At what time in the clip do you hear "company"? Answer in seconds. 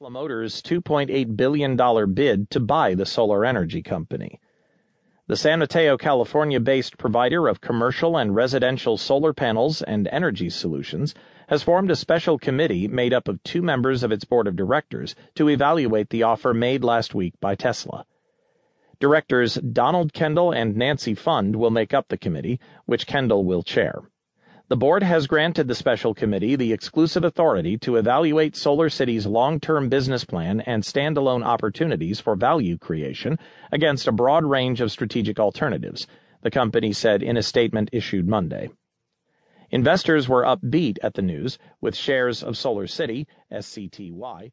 3.82-4.40, 36.52-36.92